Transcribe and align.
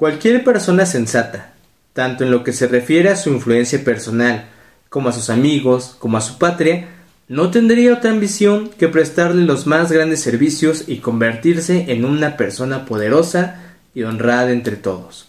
Cualquier 0.00 0.42
persona 0.44 0.86
sensata, 0.86 1.52
tanto 1.92 2.24
en 2.24 2.30
lo 2.30 2.42
que 2.42 2.54
se 2.54 2.66
refiere 2.66 3.10
a 3.10 3.16
su 3.16 3.28
influencia 3.28 3.84
personal, 3.84 4.46
como 4.88 5.10
a 5.10 5.12
sus 5.12 5.28
amigos, 5.28 5.94
como 5.98 6.16
a 6.16 6.22
su 6.22 6.38
patria, 6.38 6.88
no 7.28 7.50
tendría 7.50 7.92
otra 7.92 8.10
ambición 8.10 8.70
que 8.70 8.88
prestarle 8.88 9.44
los 9.44 9.66
más 9.66 9.92
grandes 9.92 10.22
servicios 10.22 10.84
y 10.86 11.00
convertirse 11.00 11.92
en 11.92 12.06
una 12.06 12.38
persona 12.38 12.86
poderosa 12.86 13.74
y 13.94 14.04
honrada 14.04 14.52
entre 14.52 14.76
todos. 14.76 15.28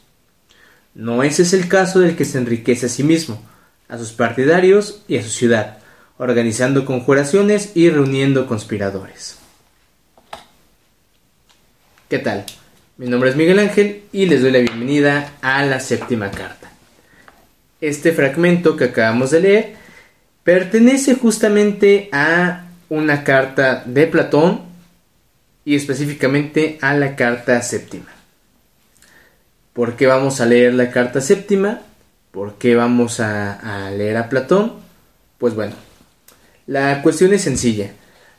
No 0.96 1.22
ese 1.22 1.42
es 1.42 1.52
el 1.52 1.68
caso 1.68 2.00
del 2.00 2.16
que 2.16 2.24
se 2.24 2.38
enriquece 2.38 2.86
a 2.86 2.90
sí 2.90 3.04
mismo, 3.04 3.42
a 3.90 3.98
sus 3.98 4.14
partidarios 4.14 5.02
y 5.10 5.18
a 5.18 5.24
su 5.24 5.32
ciudad, 5.32 5.80
organizando 6.18 6.86
conjuraciones 6.86 7.74
y 7.76 7.90
reuniendo 7.90 8.48
conspiradores. 8.48 9.36
¿Qué 12.08 12.20
tal? 12.20 12.46
Mi 13.02 13.10
nombre 13.10 13.32
es 13.32 13.36
Miguel 13.36 13.58
Ángel 13.58 14.04
y 14.14 14.28
les 14.28 14.44
doy 14.44 14.52
la 14.52 14.60
bienvenida 14.60 15.34
a 15.42 15.66
la 15.66 15.80
séptima 15.80 16.30
carta. 16.30 16.72
Este 17.82 18.12
fragmento 18.12 18.78
que 18.78 18.84
acabamos 18.84 19.32
de 19.32 19.40
leer 19.40 19.74
pertenece 20.44 21.16
justamente 21.16 22.10
a 22.12 22.68
una 22.90 23.24
carta 23.24 23.82
de 23.88 24.06
Platón 24.06 24.62
y 25.66 25.76
específicamente 25.76 26.78
a 26.80 26.94
la 26.94 27.16
carta 27.16 27.60
séptima. 27.64 28.12
¿Por 29.74 29.96
qué 29.96 30.06
vamos 30.06 30.40
a 30.40 30.46
leer 30.46 30.76
la 30.76 30.92
carta 30.92 31.22
séptima? 31.22 31.82
¿Por 32.30 32.60
qué 32.60 32.76
vamos 32.76 33.20
a, 33.20 33.90
leer 33.98 34.18
a 34.18 34.30
Platón? 34.30 34.74
Pues 35.40 35.56
bueno, 35.56 35.74
la 36.68 37.02
cuestión 37.02 37.34
es 37.34 37.42
sencilla. 37.42 37.94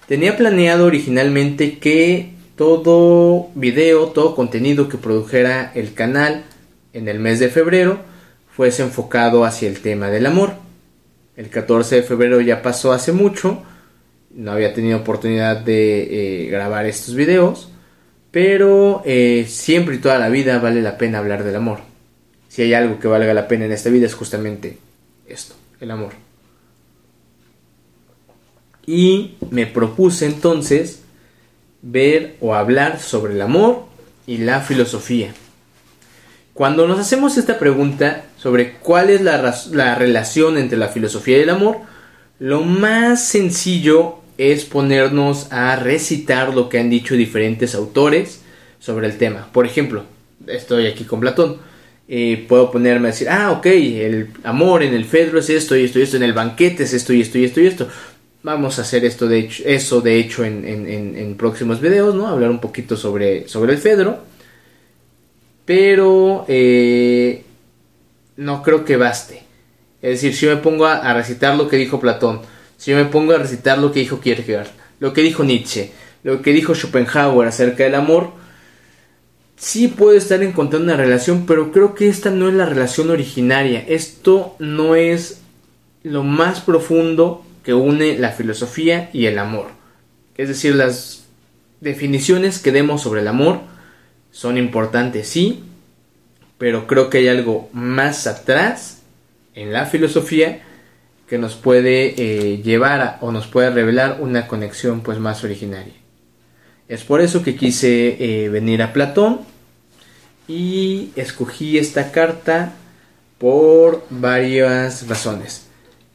Tenía 0.07 0.37
planeado 0.37 0.87
originalmente 0.87 1.81
que 1.81 2.42
todo 2.57 3.49
video, 3.55 4.09
todo 4.09 4.35
contenido 4.35 4.89
que 4.89 4.99
produjera 4.99 5.73
el 5.75 5.95
canal 5.95 6.45
en 6.93 7.09
el 7.09 7.19
mes 7.19 7.39
de 7.39 7.49
febrero 7.49 7.99
fuese 8.51 8.83
enfocado 8.83 9.45
hacia 9.45 9.69
el 9.69 9.81
tema 9.81 10.11
del 10.11 10.27
amor. 10.27 10.55
El 11.37 11.49
14 11.49 11.97
de 11.97 12.03
febrero 12.03 12.41
ya 12.41 12.63
pasó 12.63 12.93
hace 12.93 13.13
mucho, 13.13 13.63
no 14.35 14.53
había 14.53 14.75
tenido 14.75 14.99
oportunidad 14.99 15.57
de 15.59 16.45
eh, 16.45 16.51
grabar 16.51 16.87
estos 16.87 17.15
videos 17.15 17.69
pero 18.33 19.03
eh, 19.05 19.47
siempre 19.47 19.95
y 19.95 19.99
toda 19.99 20.19
la 20.19 20.31
vida 20.31 20.59
vale 20.59 20.83
la 20.83 20.99
pena 20.99 21.19
hablar 21.19 21.45
del 21.45 21.55
amor. 21.55 21.81
Si 22.49 22.63
hay 22.63 22.75
algo 22.75 22.99
que 22.99 23.07
valga 23.07 23.33
la 23.35 23.47
pena 23.47 23.67
en 23.67 23.73
esta 23.73 23.91
vida 23.91 24.07
es 24.07 24.15
justamente 24.15 24.79
esto, 25.29 25.55
el 25.81 25.91
amor. 25.91 26.15
Y 28.87 29.37
me 29.51 29.67
propuse 29.67 30.27
entonces 30.27 31.02
ver 31.83 32.37
o 32.41 32.55
hablar 32.55 33.01
sobre 33.01 33.35
el 33.35 33.43
amor 33.43 33.85
y 34.27 34.39
la 34.39 34.61
filosofía. 34.61 35.35
Cuando 36.55 36.87
nos 36.87 37.01
hacemos 37.01 37.37
esta 37.37 37.59
pregunta 37.59 38.25
sobre 38.37 38.75
cuál 38.75 39.11
es 39.11 39.21
la, 39.21 39.55
la 39.73 39.95
relación 39.95 40.59
entre 40.59 40.79
la 40.79 40.89
filosofía 40.89 41.39
y 41.39 41.43
el 41.43 41.51
amor, 41.51 41.79
lo 42.39 42.63
más 42.63 43.25
sencillo 43.25 44.17
es 44.39 44.65
ponernos 44.65 45.53
a 45.53 45.77
recitar 45.77 46.55
lo 46.55 46.69
que 46.69 46.79
han 46.79 46.91
dicho 46.91 47.15
diferentes 47.15 47.75
autores 47.75 48.43
sobre 48.79 49.07
el 49.07 49.19
tema. 49.19 49.49
Por 49.53 49.67
ejemplo, 49.67 50.05
estoy 50.47 50.87
aquí 50.87 51.05
con 51.05 51.21
Platón. 51.21 51.59
Eh, 52.09 52.45
puedo 52.49 52.71
ponerme 52.71 53.09
a 53.09 53.13
decir, 53.13 53.29
ah, 53.31 53.53
ok, 53.53 53.67
el 53.67 54.29
amor 54.43 54.83
en 54.83 54.93
el 54.93 55.05
Fedro 55.05 55.39
es 55.39 55.49
esto 55.49 55.77
y 55.77 55.85
esto 55.85 55.99
y 55.99 56.03
esto, 56.03 56.17
en 56.17 56.25
el 56.25 56.33
banquete 56.33 56.83
es 56.83 56.93
esto 56.93 57.13
y 57.13 57.23
esto 57.23 57.39
y 57.39 57.45
esto 57.45 57.61
y 57.61 57.67
esto. 57.67 57.89
Vamos 58.43 58.79
a 58.79 58.83
hacer 58.83 59.05
esto 59.05 59.29
de 59.29 59.39
hecho, 59.39 59.63
eso 59.67 60.01
de 60.01 60.19
hecho 60.19 60.45
en, 60.45 60.65
en 60.67 61.37
próximos 61.37 61.81
videos, 61.81 62.15
¿no? 62.15 62.27
Hablar 62.27 62.51
un 62.51 62.61
poquito 62.61 62.97
sobre, 62.97 63.49
sobre 63.49 63.73
el 63.73 63.79
Fedro. 63.79 64.19
Pero 65.65 66.45
eh, 66.49 67.45
no 68.37 68.63
creo 68.63 68.85
que 68.85 68.97
baste. 68.97 69.43
Es 70.01 70.21
decir, 70.21 70.35
si 70.35 70.47
yo 70.47 70.55
me 70.55 70.61
pongo 70.61 70.87
a 70.87 71.15
recitar 71.15 71.57
lo 71.57 71.69
que 71.69 71.77
dijo 71.77 72.01
Platón, 72.01 72.41
si 72.77 72.91
yo 72.91 72.97
me 72.97 73.05
pongo 73.05 73.33
a 73.33 73.39
recitar 73.39 73.79
lo 73.79 73.93
que 73.93 74.01
dijo 74.01 74.21
Kierkegaard, 74.21 74.67
lo 74.99 75.13
que 75.13 75.23
dijo 75.23 75.45
Nietzsche, 75.45 75.93
lo 76.25 76.43
que 76.43 76.53
dijo 76.53 76.75
Schopenhauer 76.75 77.47
acerca 77.47 77.85
del 77.85 77.95
amor, 77.95 78.33
sí 79.57 79.87
puede 79.87 80.19
estar 80.19 80.43
encontrando 80.43 80.93
una 80.93 80.97
relación, 80.97 81.47
pero 81.47 81.71
creo 81.71 81.95
que 81.95 82.09
esta 82.09 82.31
no 82.31 82.49
es 82.49 82.55
la 82.55 82.67
relación 82.67 83.11
originaria. 83.11 83.85
Esto 83.87 84.57
no 84.59 84.97
es 84.97 85.43
lo 86.03 86.25
más 86.25 86.61
profundo 86.61 87.45
que 87.63 87.75
une 87.75 88.19
la 88.19 88.31
filosofía 88.31 89.11
y 89.13 89.27
el 89.27 89.39
amor. 89.39 89.69
Es 90.37 90.49
decir, 90.49 90.75
las 90.75 91.27
definiciones 91.81 92.59
que 92.59 92.73
demos 92.73 93.03
sobre 93.03 93.21
el 93.21 93.29
amor 93.29 93.61
son 94.31 94.57
importantes, 94.57 95.29
sí, 95.29 95.63
pero 96.59 96.87
creo 96.87 97.11
que 97.11 97.19
hay 97.19 97.29
algo 97.29 97.69
más 97.73 98.27
atrás 98.27 99.03
en 99.55 99.73
la 99.73 99.87
filosofía 99.87 100.63
que 101.29 101.39
nos 101.39 101.55
puede 101.55 102.15
eh, 102.17 102.63
llevar 102.63 103.19
o 103.21 103.33
nos 103.33 103.47
puede 103.47 103.71
revelar 103.71 104.19
una 104.21 104.47
conexión 104.47 105.01
pues 105.01 105.19
más 105.19 105.45
originaria. 105.45 105.95
Es 106.89 107.05
por 107.05 107.21
eso 107.21 107.43
que 107.43 107.57
quise 107.57 108.45
eh, 108.45 108.49
venir 108.49 108.83
a 108.83 108.93
Platón 108.93 109.41
y 110.47 111.11
escogí 111.17 111.79
esta 111.79 112.13
carta 112.13 112.75
por 113.39 114.05
varias 114.11 115.09
razones. 115.09 115.67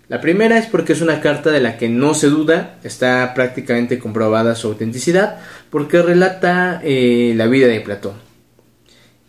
La 0.09 0.21
primera 0.21 0.57
es 0.57 0.67
porque 0.67 0.93
es 0.93 1.01
una 1.01 1.19
carta 1.19 1.51
de 1.51 1.59
la 1.59 1.77
que 1.77 1.89
no 1.89 2.13
se 2.13 2.27
duda, 2.27 2.79
está 2.83 3.33
prácticamente 3.33 3.99
comprobada 3.99 4.55
su 4.55 4.67
autenticidad, 4.67 5.39
porque 5.69 6.01
relata 6.01 6.79
eh, 6.81 7.33
la 7.35 7.47
vida 7.47 7.67
de 7.67 7.81
Platón. 7.81 8.13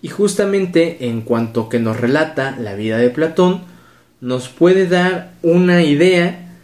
Y 0.03 0.09
justamente 0.09 1.09
en 1.09 1.22
cuanto 1.22 1.69
que 1.69 1.81
nos 1.81 1.99
relata 1.99 2.56
la 2.61 2.77
vida 2.77 2.99
de 2.99 3.11
Platón, 3.11 3.62
nos 4.21 4.49
puede 4.49 4.87
dar 4.87 5.33
una 5.43 5.83
idea 5.83 6.55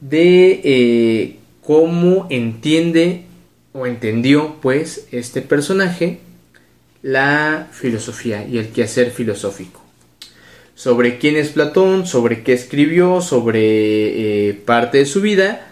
de 0.00 0.60
eh, 0.64 1.36
cómo 1.62 2.26
entiende 2.30 3.26
o 3.72 3.86
entendió 3.86 4.56
pues 4.60 5.06
este 5.12 5.42
personaje 5.42 6.18
la 7.02 7.68
filosofía 7.70 8.44
y 8.46 8.58
el 8.58 8.70
quehacer 8.70 9.12
filosófico. 9.12 9.79
Sobre 10.80 11.18
quién 11.18 11.36
es 11.36 11.50
Platón, 11.50 12.06
sobre 12.06 12.42
qué 12.42 12.54
escribió, 12.54 13.20
sobre 13.20 14.48
eh, 14.48 14.54
parte 14.54 14.96
de 14.96 15.04
su 15.04 15.20
vida, 15.20 15.66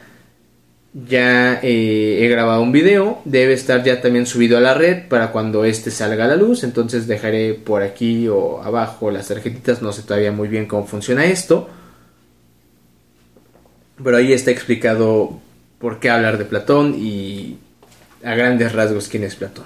ya 0.92 1.60
eh, 1.62 2.18
he 2.20 2.28
grabado 2.28 2.60
un 2.60 2.72
video, 2.72 3.22
debe 3.24 3.54
estar 3.54 3.82
ya 3.82 4.02
también 4.02 4.26
subido 4.26 4.58
a 4.58 4.60
la 4.60 4.74
red 4.74 5.08
para 5.08 5.32
cuando 5.32 5.64
este 5.64 5.90
salga 5.90 6.26
a 6.26 6.28
la 6.28 6.36
luz, 6.36 6.62
entonces 6.62 7.06
dejaré 7.06 7.54
por 7.54 7.82
aquí 7.82 8.28
o 8.28 8.60
abajo 8.62 9.10
las 9.10 9.28
tarjetitas, 9.28 9.80
no 9.80 9.92
sé 9.92 10.02
todavía 10.02 10.30
muy 10.30 10.46
bien 10.46 10.66
cómo 10.66 10.86
funciona 10.86 11.24
esto, 11.24 11.70
pero 14.04 14.18
ahí 14.18 14.34
está 14.34 14.50
explicado 14.50 15.40
por 15.78 16.00
qué 16.00 16.10
hablar 16.10 16.36
de 16.36 16.44
Platón 16.44 16.94
y 16.94 17.56
a 18.22 18.34
grandes 18.34 18.74
rasgos 18.74 19.08
quién 19.08 19.24
es 19.24 19.36
Platón. 19.36 19.64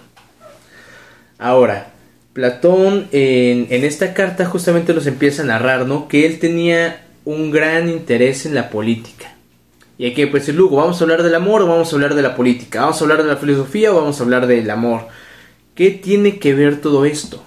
Ahora, 1.36 1.92
Platón 2.32 3.09
en, 3.12 3.66
esta 3.70 4.15
carta 4.15 4.47
justamente 4.47 4.94
nos 4.94 5.06
empieza 5.06 5.43
a 5.43 5.47
narrar, 5.47 5.87
¿no? 5.87 6.09
Que 6.09 6.26
él 6.26 6.38
tenía 6.38 7.04
un 7.25 7.50
gran 7.50 7.88
interés 7.88 8.47
en 8.47 8.54
la 8.54 8.70
política 8.70 9.32
y 10.03 10.06
hay 10.06 10.15
que 10.15 10.26
pues 10.26 10.48
Lugo, 10.48 10.78
¿vamos 10.78 11.00
a 11.00 11.04
hablar 11.04 11.22
del 11.22 11.34
amor 11.34 11.62
o 11.62 11.66
vamos 11.66 11.93
a 11.93 11.94
hablar 11.94 12.15
de 12.15 12.22
la 12.22 12.34
política? 12.34 12.81
¿Vamos 12.81 13.00
a 13.00 13.04
hablar 13.04 13.22
de 13.22 13.28
la 13.28 13.37
filosofía 13.37 13.93
o 13.93 13.97
vamos 13.97 14.19
a 14.19 14.25
hablar 14.25 14.48
del 14.48 14.69
amor? 14.70 15.06
¿Qué 15.76 15.91
tiene 15.91 16.41
que 16.41 16.54
ver 16.54 16.81
todo 16.81 17.04
esto? 17.04 17.43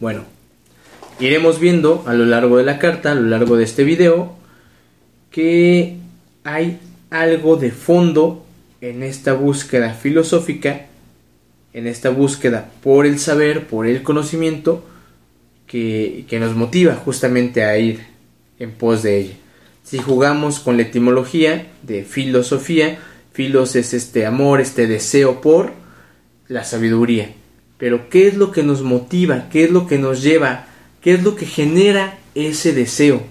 Bueno, 0.00 0.24
iremos 1.20 1.60
viendo 1.60 2.02
a 2.08 2.14
lo 2.14 2.26
largo 2.26 2.56
de 2.56 2.64
la 2.64 2.80
carta, 2.80 3.12
a 3.12 3.14
lo 3.14 3.28
largo 3.28 3.56
de 3.56 3.62
este 3.62 3.84
video, 3.84 4.34
que 5.30 5.96
hay 6.44 6.80
algo 7.10 7.56
de 7.56 7.70
fondo 7.70 8.44
en 8.80 9.04
esta 9.04 9.32
búsqueda 9.34 9.94
filosófica, 9.94 10.86
en 11.72 11.86
esta 11.86 12.10
búsqueda 12.10 12.70
por 12.82 13.06
el 13.06 13.18
saber, 13.18 13.66
por 13.66 13.86
el 13.86 14.02
conocimiento, 14.02 14.84
que, 15.66 16.26
que 16.28 16.38
nos 16.38 16.54
motiva 16.54 16.94
justamente 16.94 17.64
a 17.64 17.78
ir 17.78 18.00
en 18.58 18.72
pos 18.72 19.02
de 19.02 19.18
ella. 19.18 19.34
Si 19.84 19.98
jugamos 19.98 20.60
con 20.60 20.76
la 20.76 20.82
etimología 20.82 21.68
de 21.82 22.04
filosofía, 22.04 22.98
filos 23.32 23.74
es 23.74 23.94
este 23.94 24.26
amor, 24.26 24.60
este 24.60 24.86
deseo 24.86 25.40
por 25.40 25.72
la 26.48 26.64
sabiduría. 26.64 27.32
Pero 27.78 28.08
¿qué 28.08 28.28
es 28.28 28.36
lo 28.36 28.52
que 28.52 28.62
nos 28.62 28.82
motiva? 28.82 29.48
¿Qué 29.50 29.64
es 29.64 29.70
lo 29.70 29.86
que 29.86 29.98
nos 29.98 30.22
lleva? 30.22 30.66
¿Qué 31.00 31.14
es 31.14 31.22
lo 31.22 31.34
que 31.34 31.46
genera 31.46 32.18
ese 32.34 32.72
deseo? 32.72 33.22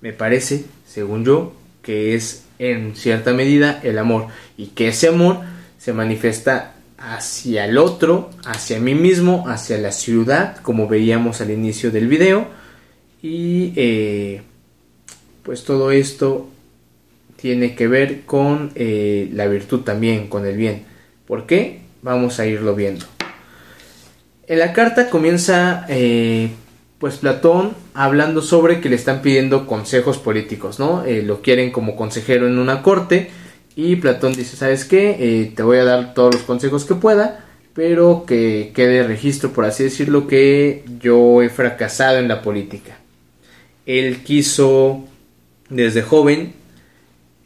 Me 0.00 0.12
parece, 0.12 0.64
según 0.86 1.24
yo, 1.24 1.52
que 1.82 2.14
es 2.14 2.44
en 2.58 2.96
cierta 2.96 3.32
medida 3.32 3.80
el 3.82 3.98
amor 3.98 4.28
y 4.56 4.68
que 4.68 4.88
ese 4.88 5.08
amor 5.08 5.40
se 5.78 5.92
manifiesta 5.92 6.74
hacia 7.00 7.64
el 7.64 7.78
otro, 7.78 8.30
hacia 8.44 8.78
mí 8.78 8.94
mismo, 8.94 9.48
hacia 9.48 9.78
la 9.78 9.90
ciudad, 9.90 10.58
como 10.58 10.86
veíamos 10.86 11.40
al 11.40 11.50
inicio 11.50 11.90
del 11.90 12.06
video, 12.06 12.46
y 13.22 13.72
eh, 13.74 14.42
pues 15.42 15.64
todo 15.64 15.90
esto 15.90 16.48
tiene 17.36 17.74
que 17.74 17.88
ver 17.88 18.22
con 18.26 18.70
eh, 18.74 19.30
la 19.32 19.46
virtud 19.46 19.80
también, 19.80 20.28
con 20.28 20.46
el 20.46 20.56
bien. 20.56 20.84
¿Por 21.26 21.46
qué? 21.46 21.80
Vamos 22.02 22.38
a 22.38 22.46
irlo 22.46 22.74
viendo. 22.74 23.06
En 24.46 24.58
la 24.58 24.74
carta 24.74 25.08
comienza 25.08 25.86
eh, 25.88 26.50
pues 26.98 27.16
Platón 27.16 27.72
hablando 27.94 28.42
sobre 28.42 28.80
que 28.80 28.90
le 28.90 28.96
están 28.96 29.22
pidiendo 29.22 29.66
consejos 29.66 30.18
políticos, 30.18 30.78
¿no? 30.78 31.04
Lo 31.06 31.40
quieren 31.40 31.70
como 31.70 31.96
consejero 31.96 32.46
en 32.46 32.58
una 32.58 32.82
corte 32.82 33.30
y 33.76 33.96
Platón 33.96 34.34
dice, 34.34 34.56
¿sabes 34.56 34.84
qué? 34.84 35.16
Eh, 35.18 35.52
te 35.54 35.62
voy 35.62 35.78
a 35.78 35.84
dar 35.84 36.14
todos 36.14 36.34
los 36.34 36.42
consejos 36.44 36.84
que 36.84 36.94
pueda, 36.94 37.44
pero 37.74 38.24
que 38.26 38.72
quede 38.74 39.02
registro, 39.04 39.52
por 39.52 39.64
así 39.64 39.84
decirlo, 39.84 40.26
que 40.26 40.84
yo 41.00 41.42
he 41.42 41.48
fracasado 41.48 42.18
en 42.18 42.28
la 42.28 42.42
política. 42.42 42.98
Él 43.86 44.22
quiso 44.22 45.04
desde 45.68 46.02
joven 46.02 46.54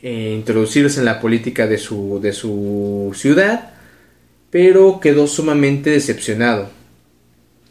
introducirse 0.02 0.98
en 0.98 1.06
la 1.06 1.18
política 1.18 1.66
de 1.66 1.78
su, 1.78 2.20
de 2.20 2.32
su 2.34 3.12
ciudad, 3.14 3.72
pero 4.50 5.00
quedó 5.00 5.26
sumamente 5.26 5.88
decepcionado 5.90 6.68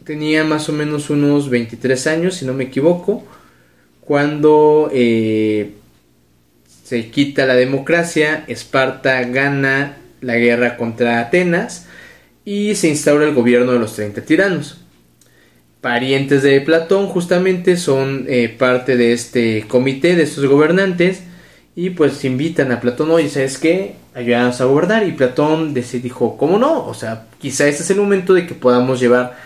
tenía 0.04 0.44
más 0.44 0.68
o 0.68 0.72
menos 0.72 1.10
unos 1.10 1.48
23 1.48 2.06
años, 2.06 2.34
si 2.36 2.44
no 2.44 2.54
me 2.54 2.64
equivoco, 2.64 3.24
cuando 4.00 4.90
eh, 4.92 5.72
se 6.84 7.10
quita 7.10 7.46
la 7.46 7.54
democracia, 7.54 8.44
Esparta 8.46 9.22
gana 9.24 9.96
la 10.20 10.36
guerra 10.36 10.76
contra 10.76 11.18
Atenas 11.18 11.86
y 12.44 12.74
se 12.74 12.88
instaura 12.88 13.24
el 13.24 13.34
gobierno 13.34 13.72
de 13.72 13.78
los 13.78 13.94
30 13.94 14.20
tiranos. 14.20 14.80
Parientes 15.80 16.42
de 16.42 16.60
Platón 16.60 17.08
justamente 17.08 17.76
son 17.76 18.26
eh, 18.28 18.48
parte 18.48 18.96
de 18.96 19.12
este 19.12 19.64
comité, 19.66 20.14
de 20.14 20.22
estos 20.22 20.46
gobernantes, 20.46 21.22
y 21.74 21.90
pues 21.90 22.24
invitan 22.24 22.70
a 22.70 22.80
Platón, 22.80 23.10
oye, 23.10 23.28
¿sabes 23.28 23.58
qué? 23.58 23.96
Ayúdanos 24.14 24.60
a 24.60 24.66
gobernar. 24.66 25.06
Y 25.06 25.12
Platón 25.12 25.74
dijo, 25.74 26.36
¿cómo 26.36 26.58
no? 26.58 26.86
O 26.86 26.94
sea, 26.94 27.26
quizá 27.38 27.66
este 27.66 27.82
es 27.82 27.90
el 27.90 27.96
momento 27.96 28.32
de 28.34 28.46
que 28.46 28.54
podamos 28.54 29.00
llevar 29.00 29.36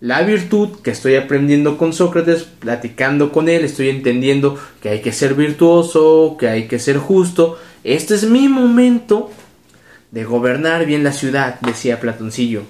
la 0.00 0.22
virtud 0.22 0.80
que 0.82 0.90
estoy 0.90 1.16
aprendiendo 1.16 1.78
con 1.78 1.92
Sócrates, 1.92 2.44
platicando 2.44 3.32
con 3.32 3.48
él, 3.48 3.64
estoy 3.64 3.88
entendiendo 3.88 4.58
que 4.82 4.90
hay 4.90 5.00
que 5.00 5.12
ser 5.12 5.34
virtuoso, 5.34 6.36
que 6.38 6.48
hay 6.48 6.68
que 6.68 6.78
ser 6.78 6.98
justo. 6.98 7.58
Este 7.82 8.14
es 8.14 8.24
mi 8.24 8.48
momento 8.48 9.30
de 10.10 10.24
gobernar 10.24 10.84
bien 10.84 11.02
la 11.02 11.12
ciudad, 11.12 11.58
decía 11.60 12.00
Platoncillo. 12.00 12.62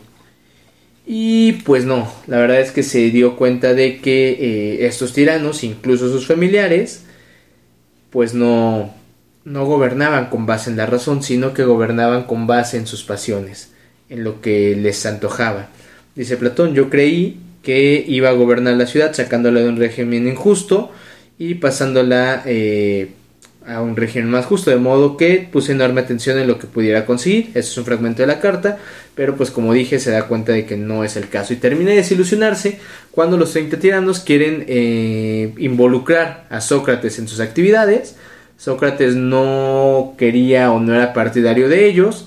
Y 1.04 1.52
pues 1.64 1.84
no, 1.84 2.12
la 2.26 2.38
verdad 2.38 2.60
es 2.60 2.72
que 2.72 2.82
se 2.82 3.10
dio 3.10 3.36
cuenta 3.36 3.74
de 3.74 4.00
que 4.00 4.30
eh, 4.30 4.86
estos 4.86 5.12
tiranos, 5.12 5.62
incluso 5.62 6.10
sus 6.10 6.26
familiares, 6.26 7.04
pues 8.10 8.34
no, 8.34 8.92
no 9.44 9.66
gobernaban 9.66 10.30
con 10.30 10.46
base 10.46 10.70
en 10.70 10.76
la 10.76 10.86
razón, 10.86 11.22
sino 11.22 11.54
que 11.54 11.64
gobernaban 11.64 12.24
con 12.24 12.46
base 12.46 12.76
en 12.76 12.86
sus 12.86 13.04
pasiones, 13.04 13.72
en 14.08 14.24
lo 14.24 14.40
que 14.40 14.74
les 14.76 15.06
antojaba. 15.06 15.68
Dice 16.16 16.38
Platón, 16.38 16.74
yo 16.74 16.88
creí 16.88 17.38
que 17.62 18.04
iba 18.08 18.30
a 18.30 18.32
gobernar 18.32 18.74
la 18.76 18.86
ciudad 18.86 19.12
sacándola 19.12 19.60
de 19.60 19.68
un 19.68 19.76
régimen 19.76 20.26
injusto 20.26 20.90
y 21.38 21.56
pasándola 21.56 22.42
eh, 22.46 23.10
a 23.66 23.82
un 23.82 23.96
régimen 23.96 24.30
más 24.30 24.46
justo, 24.46 24.70
de 24.70 24.76
modo 24.76 25.18
que 25.18 25.46
puse 25.52 25.72
enorme 25.72 26.00
atención 26.00 26.38
en 26.38 26.46
lo 26.46 26.58
que 26.58 26.68
pudiera 26.68 27.04
conseguir. 27.04 27.50
Eso 27.50 27.72
es 27.72 27.78
un 27.78 27.84
fragmento 27.84 28.22
de 28.22 28.28
la 28.28 28.40
carta, 28.40 28.78
pero 29.14 29.36
pues 29.36 29.50
como 29.50 29.74
dije 29.74 29.98
se 29.98 30.10
da 30.10 30.26
cuenta 30.26 30.52
de 30.52 30.64
que 30.64 30.78
no 30.78 31.04
es 31.04 31.16
el 31.16 31.28
caso 31.28 31.52
y 31.52 31.56
termina 31.56 31.90
de 31.90 31.96
desilusionarse 31.96 32.78
cuando 33.10 33.36
los 33.36 33.52
30 33.52 33.78
tiranos 33.78 34.20
quieren 34.20 34.64
eh, 34.68 35.52
involucrar 35.58 36.46
a 36.48 36.62
Sócrates 36.62 37.18
en 37.18 37.28
sus 37.28 37.40
actividades. 37.40 38.16
Sócrates 38.56 39.16
no 39.16 40.14
quería 40.16 40.72
o 40.72 40.80
no 40.80 40.94
era 40.94 41.12
partidario 41.12 41.68
de 41.68 41.86
ellos 41.86 42.26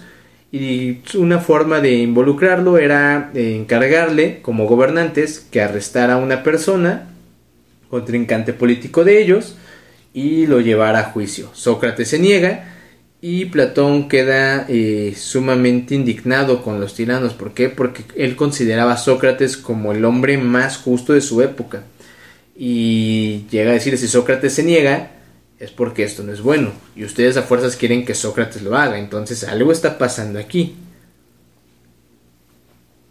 y 0.51 0.99
una 1.15 1.39
forma 1.39 1.79
de 1.79 1.97
involucrarlo 1.97 2.77
era 2.77 3.31
eh, 3.35 3.55
encargarle 3.55 4.41
como 4.41 4.65
gobernantes 4.65 5.45
que 5.51 5.61
arrestara 5.61 6.15
a 6.15 6.17
una 6.17 6.41
persona, 6.41 7.09
contrincante 7.89 8.53
político 8.53 9.03
de 9.03 9.21
ellos, 9.21 9.57
y 10.13 10.47
lo 10.47 10.59
llevara 10.59 10.99
a 10.99 11.11
juicio. 11.11 11.51
Sócrates 11.53 12.09
se 12.09 12.19
niega 12.19 12.75
y 13.21 13.45
Platón 13.45 14.07
queda 14.07 14.65
eh, 14.69 15.13
sumamente 15.15 15.93
indignado 15.93 16.63
con 16.63 16.79
los 16.79 16.95
tiranos. 16.95 17.33
¿Por 17.33 17.53
qué? 17.53 17.69
Porque 17.69 18.03
él 18.15 18.35
consideraba 18.35 18.93
a 18.93 18.97
Sócrates 18.97 19.55
como 19.55 19.91
el 19.91 20.03
hombre 20.03 20.37
más 20.39 20.77
justo 20.77 21.13
de 21.13 21.21
su 21.21 21.43
época. 21.43 21.83
Y 22.57 23.45
llega 23.51 23.69
a 23.69 23.75
decir, 23.75 23.97
si 23.97 24.07
Sócrates 24.07 24.53
se 24.53 24.63
niega, 24.63 25.11
es 25.59 25.71
porque 25.71 26.03
esto 26.03 26.23
no 26.23 26.31
es 26.31 26.41
bueno. 26.41 26.71
Y 26.95 27.03
ustedes 27.03 27.35
a 27.35 27.43
fuerzas 27.43 27.75
quieren 27.75 28.05
que 28.05 28.15
Sócrates 28.15 28.61
lo 28.61 28.77
haga. 28.77 28.97
Entonces 28.97 29.43
algo 29.43 29.71
está 29.71 29.97
pasando 29.97 30.39
aquí. 30.39 30.75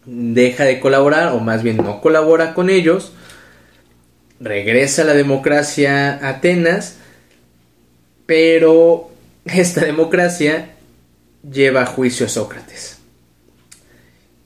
Deja 0.05 0.63
de 0.63 0.79
colaborar, 0.79 1.33
o 1.33 1.39
más 1.39 1.61
bien 1.61 1.77
no 1.77 2.01
colabora 2.01 2.55
con 2.55 2.71
ellos. 2.71 3.13
Regresa 4.39 5.03
a 5.03 5.05
la 5.05 5.13
democracia 5.13 6.27
Atenas. 6.27 6.97
Pero 8.25 9.11
esta 9.45 9.85
democracia 9.85 10.71
lleva 11.49 11.83
a 11.83 11.85
juicio 11.85 12.25
a 12.25 12.29
Sócrates. 12.29 12.97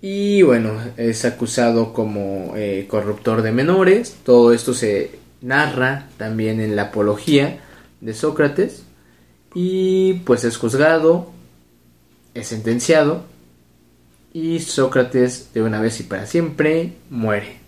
Y 0.01 0.41
bueno, 0.41 0.81
es 0.97 1.23
acusado 1.23 1.93
como 1.93 2.51
eh, 2.57 2.85
corruptor 2.89 3.41
de 3.41 3.53
menores. 3.53 4.17
Todo 4.25 4.51
esto 4.51 4.73
se 4.73 5.11
narra 5.39 6.09
también 6.17 6.59
en 6.59 6.75
la 6.75 6.83
apología 6.83 7.59
de 8.03 8.13
Sócrates 8.13 8.83
y 9.55 10.13
pues 10.25 10.43
es 10.43 10.57
juzgado, 10.57 11.31
es 12.33 12.47
sentenciado 12.47 13.23
y 14.33 14.59
Sócrates 14.59 15.49
de 15.53 15.61
una 15.61 15.79
vez 15.79 15.99
y 15.99 16.03
para 16.03 16.25
siempre 16.25 16.93
muere. 17.09 17.63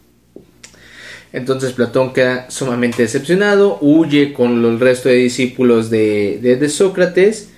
Entonces 1.32 1.74
Platón 1.74 2.14
queda 2.14 2.50
sumamente 2.50 3.04
decepcionado, 3.04 3.78
huye 3.82 4.34
con 4.34 4.64
el 4.64 4.80
resto 4.80 5.10
de 5.10 5.16
discípulos 5.16 5.90
de, 5.90 6.40
de, 6.42 6.70
Sócrates 6.70 7.50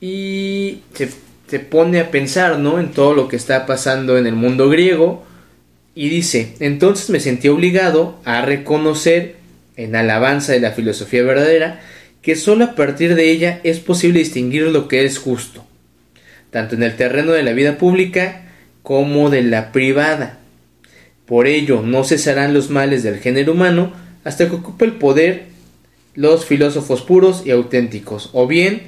y 0.00 0.80
se, 0.94 1.10
se, 1.48 1.58
pone 1.58 2.00
a 2.00 2.10
pensar 2.10 2.58
¿no? 2.58 2.78
en 2.78 2.92
todo 2.92 3.14
lo 3.14 3.28
que 3.28 3.36
está 3.36 3.66
pasando 3.66 4.16
en 4.16 4.26
el 4.26 4.34
mundo 4.34 4.68
griego 4.68 5.24
y 5.94 6.08
dice, 6.08 6.54
entonces 6.60 7.10
me 7.10 7.20
sentí 7.20 7.48
obligado 7.48 8.20
a 8.24 8.40
reconocer 8.40 9.37
en 9.78 9.94
alabanza 9.94 10.52
de 10.52 10.60
la 10.60 10.72
filosofía 10.72 11.22
verdadera, 11.22 11.80
que 12.20 12.36
sólo 12.36 12.64
a 12.64 12.74
partir 12.74 13.14
de 13.14 13.30
ella 13.30 13.60
es 13.62 13.78
posible 13.78 14.18
distinguir 14.18 14.64
lo 14.64 14.88
que 14.88 15.04
es 15.04 15.18
justo, 15.18 15.64
tanto 16.50 16.74
en 16.74 16.82
el 16.82 16.96
terreno 16.96 17.32
de 17.32 17.44
la 17.44 17.52
vida 17.52 17.78
pública 17.78 18.42
como 18.82 19.30
de 19.30 19.42
la 19.42 19.70
privada. 19.70 20.40
Por 21.26 21.46
ello 21.46 21.80
no 21.82 22.04
cesarán 22.04 22.54
los 22.54 22.70
males 22.70 23.04
del 23.04 23.20
género 23.20 23.52
humano 23.52 23.92
hasta 24.24 24.48
que 24.48 24.56
ocupe 24.56 24.84
el 24.84 24.92
poder 24.94 25.44
los 26.16 26.44
filósofos 26.44 27.02
puros 27.02 27.42
y 27.46 27.52
auténticos, 27.52 28.30
o 28.32 28.48
bien 28.48 28.82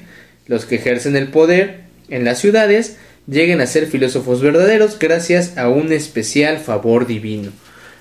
los 0.49 0.64
que 0.64 0.75
ejercen 0.75 1.14
el 1.14 1.28
poder 1.28 1.82
en 2.09 2.25
las 2.25 2.40
ciudades 2.40 2.97
lleguen 3.28 3.61
a 3.61 3.68
ser 3.68 3.87
filósofos 3.87 4.42
verdaderos 4.42 4.99
gracias 4.99 5.56
a 5.56 5.68
un 5.68 5.92
especial 5.92 6.59
favor 6.59 7.06
divino. 7.06 7.52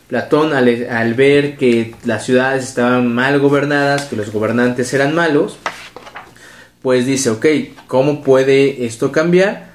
Platón 0.10 0.54
al, 0.54 1.14
ver 1.14 1.56
que 1.56 1.94
las 2.04 2.26
ciudades 2.26 2.64
estaban 2.64 3.14
mal 3.14 3.40
gobernadas, 3.40 4.06
que 4.06 4.16
los 4.16 4.32
gobernantes 4.32 4.92
eran 4.96 5.14
malos, 5.14 5.60
pues 6.82 7.06
dice, 7.06 7.30
ok, 7.30 7.46
¿cómo 7.86 8.24
puede 8.24 8.88
esto 8.88 9.12
cambiar? 9.12 9.70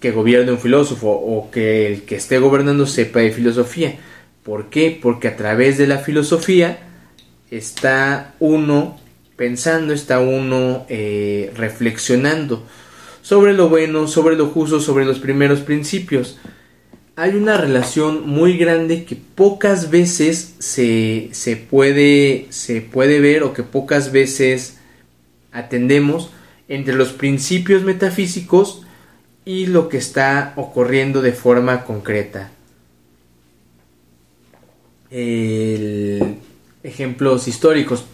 Que 0.00 0.12
gobierne 0.12 0.50
un 0.50 0.58
filósofo 0.58 1.10
o 1.10 1.50
que 1.50 1.86
el 1.86 2.02
que 2.04 2.16
esté 2.16 2.38
gobernando 2.38 2.86
sepa 2.86 3.18
de 3.18 3.32
filosofía. 3.32 3.96
¿Por 4.44 4.70
qué? 4.70 4.98
Porque 5.00 5.28
a 5.28 5.36
través 5.36 5.76
de 5.76 5.88
la 5.88 5.98
filosofía 5.98 6.78
está 7.50 8.32
uno 8.40 8.98
pensando, 9.36 9.92
está 9.92 10.20
uno 10.20 10.86
eh, 10.88 11.52
reflexionando 11.54 12.64
sobre 13.20 13.52
lo 13.52 13.68
bueno, 13.68 14.08
sobre 14.08 14.36
lo 14.36 14.46
justo, 14.46 14.80
sobre 14.80 15.04
los 15.04 15.18
primeros 15.18 15.60
principios 15.60 16.38
hay 17.16 17.36
una 17.36 17.56
relación 17.56 18.28
muy 18.28 18.58
grande 18.58 19.04
que 19.04 19.16
pocas 19.16 19.90
veces 19.90 20.54
se, 20.58 21.28
se, 21.32 21.56
puede, 21.56 22.46
se 22.50 22.80
puede 22.80 23.20
ver 23.20 23.44
o 23.44 23.52
que 23.52 23.62
pocas 23.62 24.10
veces 24.10 24.78
atendemos 25.52 26.30
entre 26.68 26.94
los 26.94 27.12
principios 27.12 27.84
metafísicos 27.84 28.82
y 29.44 29.66
lo 29.66 29.88
que 29.88 29.98
está 29.98 30.54
ocurriendo 30.56 31.22
de 31.22 31.32
forma 31.32 31.84
concreta. 31.84 32.50
ejemplos 36.82 37.46
históricos. 37.46 38.06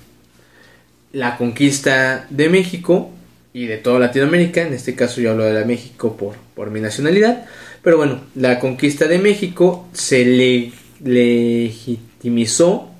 La 1.12 1.38
conquista 1.38 2.26
de 2.28 2.48
México 2.50 3.10
y 3.52 3.66
de 3.66 3.78
toda 3.78 3.98
Latinoamérica, 3.98 4.62
en 4.62 4.74
este 4.74 4.94
caso 4.94 5.20
yo 5.20 5.30
hablo 5.30 5.44
de 5.44 5.64
México 5.64 6.16
por, 6.16 6.36
por 6.54 6.70
mi 6.70 6.80
nacionalidad, 6.80 7.46
pero 7.82 7.96
bueno, 7.96 8.20
la 8.34 8.58
conquista 8.58 9.06
de 9.06 9.18
México 9.18 9.88
se 9.92 10.24
le 10.24 10.72
legitimizó 11.02 12.90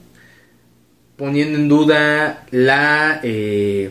poniendo 1.17 1.59
en 1.59 1.69
duda 1.69 2.47
la 2.51 3.21
eh, 3.23 3.91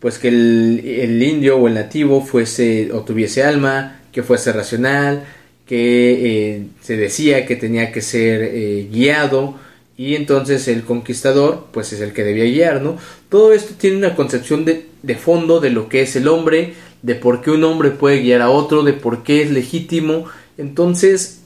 pues 0.00 0.18
que 0.18 0.28
el, 0.28 0.82
el, 0.84 1.22
indio 1.22 1.58
o 1.58 1.68
el 1.68 1.74
nativo 1.74 2.24
fuese 2.24 2.90
o 2.92 3.02
tuviese 3.02 3.42
alma, 3.44 4.00
que 4.12 4.22
fuese 4.22 4.52
racional, 4.52 5.24
que 5.66 6.56
eh, 6.56 6.66
se 6.80 6.96
decía 6.96 7.46
que 7.46 7.56
tenía 7.56 7.92
que 7.92 8.00
ser 8.00 8.42
eh, 8.42 8.88
guiado 8.90 9.56
y 9.96 10.14
entonces 10.14 10.66
el 10.68 10.82
conquistador 10.84 11.68
pues 11.72 11.92
es 11.92 12.00
el 12.00 12.12
que 12.12 12.24
debía 12.24 12.44
guiar, 12.44 12.82
¿no? 12.82 12.96
Todo 13.28 13.52
esto 13.52 13.74
tiene 13.78 13.96
una 13.96 14.14
concepción 14.14 14.64
de, 14.64 14.86
de 15.02 15.14
fondo 15.16 15.60
de 15.60 15.70
lo 15.70 15.88
que 15.88 16.02
es 16.02 16.16
el 16.16 16.28
hombre, 16.28 16.74
de 17.02 17.14
por 17.14 17.40
qué 17.40 17.50
un 17.50 17.64
hombre 17.64 17.90
puede 17.90 18.20
guiar 18.20 18.42
a 18.42 18.50
otro, 18.50 18.82
de 18.82 18.92
por 18.92 19.22
qué 19.22 19.42
es 19.42 19.50
legítimo. 19.50 20.26
Entonces, 20.56 21.40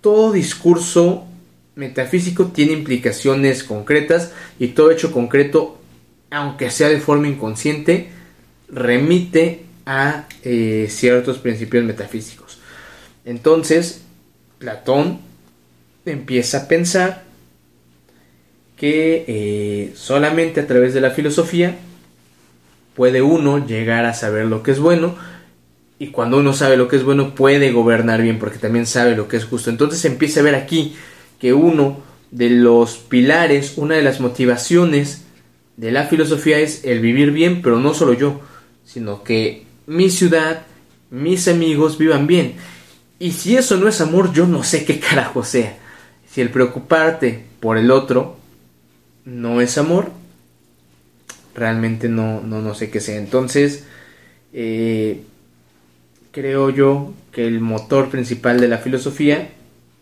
todo 0.00 0.32
discurso 0.32 1.24
metafísico 1.74 2.46
tiene 2.46 2.72
implicaciones 2.72 3.64
concretas 3.64 4.32
y 4.58 4.68
todo 4.68 4.90
hecho 4.90 5.12
concreto, 5.12 5.78
aunque 6.30 6.70
sea 6.70 6.88
de 6.88 7.00
forma 7.00 7.28
inconsciente, 7.28 8.10
remite 8.68 9.64
a 9.86 10.26
eh, 10.42 10.86
ciertos 10.90 11.38
principios 11.38 11.84
metafísicos. 11.84 12.58
Entonces, 13.24 14.02
Platón 14.58 15.20
empieza 16.04 16.58
a 16.58 16.68
pensar 16.68 17.24
que 18.76 19.24
eh, 19.28 19.92
solamente 19.94 20.60
a 20.60 20.66
través 20.66 20.92
de 20.94 21.00
la 21.00 21.10
filosofía 21.10 21.76
puede 22.94 23.22
uno 23.22 23.66
llegar 23.66 24.04
a 24.04 24.14
saber 24.14 24.46
lo 24.46 24.62
que 24.62 24.72
es 24.72 24.80
bueno 24.80 25.14
y 25.98 26.08
cuando 26.08 26.38
uno 26.38 26.52
sabe 26.52 26.76
lo 26.76 26.88
que 26.88 26.96
es 26.96 27.04
bueno 27.04 27.34
puede 27.34 27.70
gobernar 27.70 28.22
bien 28.22 28.38
porque 28.38 28.58
también 28.58 28.86
sabe 28.86 29.16
lo 29.16 29.28
que 29.28 29.36
es 29.36 29.44
justo. 29.44 29.70
Entonces 29.70 30.04
empieza 30.04 30.40
a 30.40 30.42
ver 30.42 30.56
aquí 30.56 30.96
que 31.38 31.52
uno 31.52 32.00
de 32.32 32.50
los 32.50 32.96
pilares, 32.96 33.74
una 33.76 33.94
de 33.94 34.02
las 34.02 34.20
motivaciones 34.20 35.24
de 35.76 35.92
la 35.92 36.06
filosofía 36.06 36.58
es 36.58 36.84
el 36.84 37.00
vivir 37.00 37.30
bien, 37.30 37.62
pero 37.62 37.78
no 37.78 37.94
solo 37.94 38.14
yo, 38.14 38.40
sino 38.84 39.22
que 39.22 39.64
mi 39.86 40.10
ciudad, 40.10 40.66
mis 41.10 41.46
amigos 41.48 41.98
vivan 41.98 42.26
bien. 42.26 42.54
Y 43.18 43.32
si 43.32 43.56
eso 43.56 43.76
no 43.76 43.86
es 43.86 44.00
amor, 44.00 44.32
yo 44.32 44.46
no 44.46 44.64
sé 44.64 44.84
qué 44.84 44.98
carajo 44.98 45.44
sea. 45.44 45.78
Si 46.28 46.40
el 46.40 46.50
preocuparte 46.50 47.44
por 47.60 47.78
el 47.78 47.90
otro 47.90 48.36
no 49.24 49.60
es 49.60 49.78
amor, 49.78 50.10
realmente 51.54 52.08
no, 52.08 52.40
no, 52.40 52.60
no 52.60 52.74
sé 52.74 52.90
qué 52.90 53.00
sea. 53.00 53.16
Entonces, 53.16 53.84
eh, 54.52 55.22
creo 56.30 56.70
yo 56.70 57.12
que 57.30 57.46
el 57.46 57.60
motor 57.60 58.10
principal 58.10 58.60
de 58.60 58.68
la 58.68 58.78
filosofía, 58.78 59.50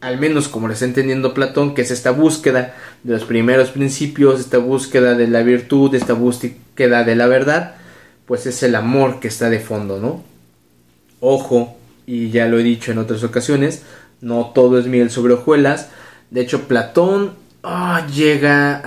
al 0.00 0.19
menos 0.19 0.49
como 0.49 0.66
lo 0.66 0.73
está 0.73 0.87
entendiendo 0.87 1.35
Platón, 1.35 1.75
que 1.75 1.83
es 1.83 1.90
esta 1.90 2.11
búsqueda 2.11 2.75
de 3.02 3.12
los 3.12 3.25
primeros 3.25 3.71
principios, 3.71 4.40
esta 4.40 4.59
búsqueda 4.59 5.14
de 5.14 5.28
la 5.28 5.42
virtud, 5.42 5.95
esta 5.95 6.14
búsqueda 6.14 7.04
de 7.04 7.14
la 7.16 7.26
verdad, 7.26 7.76
pues 8.26 8.47
es 8.47 8.62
el 8.62 8.75
amor 8.75 9.21
que 9.21 9.28
está 9.28 9.50
de 9.50 9.61
fondo, 9.61 9.99
¿no? 9.99 10.23
Ojo, 11.21 11.76
y 12.07 12.30
ya 12.30 12.47
lo 12.47 12.59
he 12.59 12.62
dicho 12.62 12.92
en 12.92 12.99
otras 12.99 13.23
ocasiones, 13.25 13.83
no 14.21 14.52
todo 14.54 14.78
es 14.78 14.87
miel 14.87 15.11
sobre 15.11 15.35
hojuelas. 15.35 15.90
De 16.30 16.40
hecho, 16.40 16.66
Platón 16.66 17.35
ah, 17.62 18.07
llega 18.07 18.81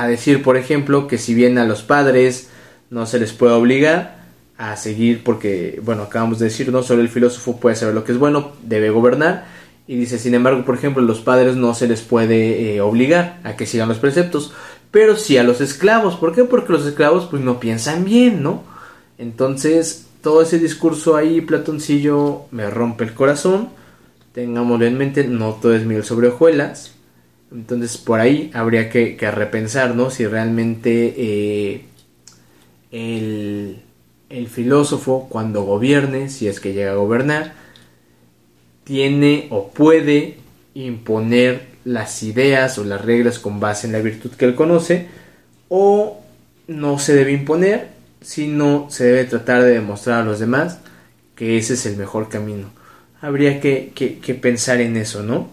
a, 0.00 0.06
decir, 0.06 0.42
por 0.42 0.56
ejemplo, 0.56 1.06
que 1.06 1.18
si 1.18 1.34
bien 1.34 1.58
a 1.58 1.64
los 1.64 1.82
padres 1.82 2.48
no 2.90 3.06
se 3.06 3.18
les 3.18 3.32
puede 3.32 3.52
obligar 3.52 4.18
a 4.56 4.76
seguir, 4.76 5.22
porque, 5.22 5.80
bueno, 5.84 6.02
acabamos 6.02 6.38
de 6.38 6.46
decir, 6.46 6.72
no 6.72 6.82
solo 6.82 7.02
el 7.02 7.08
filósofo 7.08 7.60
puede 7.60 7.76
saber 7.76 7.94
lo 7.94 8.04
que 8.04 8.12
es 8.12 8.18
bueno, 8.18 8.52
debe 8.62 8.90
gobernar. 8.90 9.46
Y 9.86 9.96
dice, 9.96 10.18
sin 10.18 10.34
embargo, 10.34 10.64
por 10.64 10.74
ejemplo, 10.74 11.02
a 11.02 11.06
los 11.06 11.20
padres 11.20 11.56
no 11.56 11.74
se 11.74 11.88
les 11.88 12.02
puede 12.02 12.74
eh, 12.74 12.80
obligar 12.80 13.40
a 13.44 13.56
que 13.56 13.66
sigan 13.66 13.88
los 13.88 13.98
preceptos, 13.98 14.52
pero 14.90 15.16
sí 15.16 15.38
a 15.38 15.44
los 15.44 15.60
esclavos. 15.60 16.16
¿Por 16.16 16.34
qué? 16.34 16.44
Porque 16.44 16.72
los 16.72 16.84
esclavos 16.86 17.26
pues 17.30 17.42
no 17.42 17.60
piensan 17.60 18.04
bien, 18.04 18.42
¿no? 18.42 18.64
Entonces, 19.16 20.06
todo 20.22 20.42
ese 20.42 20.58
discurso 20.58 21.16
ahí, 21.16 21.40
Platoncillo, 21.40 22.42
me 22.50 22.68
rompe 22.68 23.04
el 23.04 23.14
corazón. 23.14 23.70
Tengámoslo 24.32 24.84
en 24.84 24.98
mente, 24.98 25.26
no 25.26 25.54
todo 25.54 25.74
es 25.74 25.86
miel 25.86 26.04
sobre 26.04 26.28
hojuelas. 26.28 26.97
Entonces, 27.52 27.96
por 27.96 28.20
ahí 28.20 28.50
habría 28.54 28.90
que, 28.90 29.16
repensar, 29.30 29.94
¿no? 29.94 30.10
Si 30.10 30.26
realmente 30.26 31.14
eh, 31.16 31.84
el, 32.90 33.82
el 34.28 34.48
filósofo, 34.48 35.28
cuando 35.30 35.62
gobierne, 35.62 36.28
si 36.28 36.48
es 36.48 36.60
que 36.60 36.72
llega 36.72 36.92
a 36.92 36.96
gobernar, 36.96 37.54
tiene 38.84 39.48
o 39.50 39.68
puede 39.68 40.36
imponer 40.74 41.68
las 41.84 42.22
ideas 42.22 42.78
o 42.78 42.84
las 42.84 43.02
reglas 43.04 43.38
con 43.38 43.60
base 43.60 43.86
en 43.86 43.92
la 43.92 44.00
virtud 44.00 44.30
que 44.32 44.44
él 44.44 44.54
conoce, 44.54 45.06
o 45.68 46.20
no 46.66 46.98
se 46.98 47.14
debe 47.14 47.32
imponer 47.32 47.98
sino 48.20 48.88
se 48.90 49.04
debe 49.04 49.24
tratar 49.24 49.62
de 49.62 49.72
demostrar 49.72 50.22
a 50.22 50.24
los 50.24 50.38
demás 50.38 50.78
que 51.36 51.56
ese 51.56 51.74
es 51.74 51.86
el 51.86 51.96
mejor 51.96 52.28
camino. 52.28 52.70
Habría 53.20 53.60
que, 53.60 54.38
pensar 54.40 54.80
en 54.80 54.96
eso, 54.96 55.22
¿no? 55.22 55.48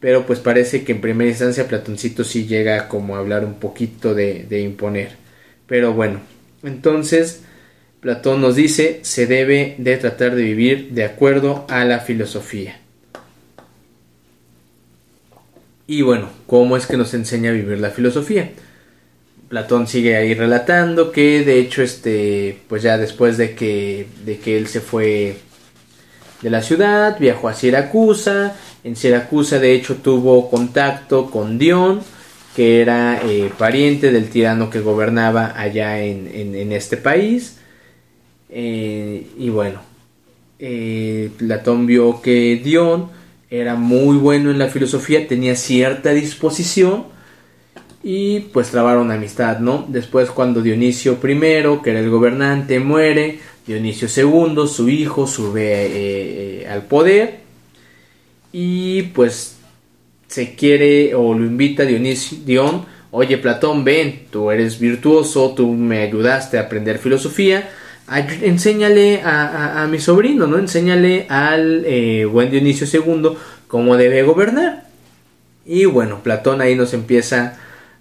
Pero 0.00 0.26
pues 0.26 0.38
parece 0.38 0.84
que 0.84 0.92
en 0.92 1.00
primera 1.00 1.28
instancia 1.28 1.66
Platoncito 1.66 2.24
sí 2.24 2.46
llega 2.46 2.88
como 2.88 3.16
a 3.16 3.18
hablar 3.18 3.44
un 3.44 3.54
poquito 3.54 4.14
de, 4.14 4.44
de 4.48 4.60
imponer. 4.60 5.16
Pero 5.66 5.92
bueno, 5.92 6.20
entonces 6.62 7.42
Platón 8.00 8.40
nos 8.40 8.54
dice 8.54 9.00
se 9.02 9.26
debe 9.26 9.74
de 9.78 9.96
tratar 9.96 10.34
de 10.34 10.42
vivir 10.42 10.90
de 10.92 11.04
acuerdo 11.04 11.66
a 11.68 11.84
la 11.84 12.00
filosofía. 12.00 12.80
Y 15.86 16.02
bueno, 16.02 16.30
¿cómo 16.46 16.76
es 16.76 16.86
que 16.86 16.96
nos 16.96 17.14
enseña 17.14 17.50
a 17.50 17.54
vivir 17.54 17.78
la 17.78 17.90
filosofía? 17.90 18.50
Platón 19.48 19.86
sigue 19.86 20.16
ahí 20.16 20.34
relatando 20.34 21.10
que 21.10 21.42
de 21.44 21.58
hecho 21.58 21.82
este 21.82 22.58
pues 22.68 22.82
ya 22.82 22.98
después 22.98 23.38
de 23.38 23.54
que 23.54 24.06
de 24.24 24.38
que 24.38 24.58
él 24.58 24.68
se 24.68 24.80
fue 24.80 25.36
de 26.42 26.50
la 26.50 26.62
ciudad 26.62 27.18
viajó 27.18 27.48
a 27.48 27.54
Siracusa 27.54 28.56
en 28.84 28.96
Siracusa 28.96 29.58
de 29.58 29.72
hecho 29.72 29.96
tuvo 29.96 30.50
contacto 30.50 31.30
con 31.30 31.58
Dion 31.58 32.00
que 32.54 32.80
era 32.80 33.20
eh, 33.24 33.50
pariente 33.56 34.10
del 34.10 34.30
tirano 34.30 34.70
que 34.70 34.80
gobernaba 34.80 35.54
allá 35.56 36.00
en, 36.00 36.72
este 36.72 36.96
país 36.96 37.58
eh, 38.50 39.26
y 39.36 39.48
bueno 39.50 39.80
eh, 40.58 41.30
Platón 41.36 41.86
vio 41.86 42.20
que 42.20 42.60
Dion 42.62 43.10
era 43.50 43.76
muy 43.76 44.16
bueno 44.16 44.50
en 44.50 44.58
la 44.58 44.68
filosofía 44.68 45.26
tenía 45.26 45.56
cierta 45.56 46.10
disposición 46.10 47.18
y 48.02 48.40
pues 48.40 48.70
trabaron 48.70 49.10
amistad, 49.10 49.58
¿no? 49.58 49.84
Después 49.88 50.30
cuando 50.30 50.62
Dionisio 50.62 51.14
I, 51.14 51.80
que 51.82 51.90
era 51.90 52.00
el 52.00 52.10
gobernante, 52.10 52.78
muere, 52.78 53.40
Dionisio 53.68 54.08
II, 54.08 54.66
su 54.66 54.88
hijo, 54.88 55.26
sube 55.26 55.62
eh, 55.62 56.62
eh, 56.62 56.68
al 56.68 56.84
poder 56.84 57.40
y 58.50 59.02
pues 59.02 59.58
se 60.26 60.54
quiere 60.54 61.14
o 61.14 61.34
lo 61.34 61.44
invita 61.44 61.84
Dionisio, 61.84 62.38
Dion, 62.46 62.86
oye 63.10 63.36
Platón, 63.36 63.84
ven, 63.84 64.22
tú 64.30 64.50
eres 64.50 64.80
virtuoso, 64.80 65.52
tú 65.54 65.74
me 65.74 65.98
ayudaste 65.98 66.56
a 66.56 66.62
aprender 66.62 66.98
filosofía, 66.98 67.68
enséñale 68.40 69.20
a, 69.22 69.86
mi 69.90 69.98
sobrino, 69.98 70.46
¿no? 70.46 70.58
Enséñale 70.58 71.26
al 71.28 71.84
eh, 71.84 72.24
buen 72.24 72.50
Dionisio 72.50 72.86
II 72.90 73.36
cómo 73.66 73.98
debe 73.98 74.22
gobernar. 74.22 74.86
Y 75.66 75.84
bueno, 75.84 76.22
Platón 76.22 76.62
ahí 76.62 76.74
nos 76.74 76.94
empieza 76.94 77.58